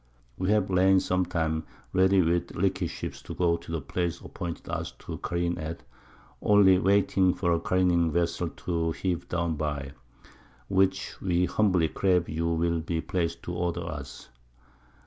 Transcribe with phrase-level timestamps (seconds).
[0.43, 1.63] __We have lain some time
[1.93, 5.83] ready with leaky Ships to go to the Place appointed us to careen at,
[6.41, 9.91] only waiting for a careening Vessel to heave down by.
[10.67, 14.29] Which we humbly crave you will be pleas'd to order us.